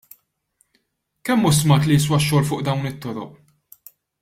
[1.25, 3.39] Kemm hu stmat li jiswa x-xogħol fuq dawn it-toroq?